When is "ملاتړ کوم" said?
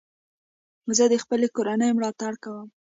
1.95-2.67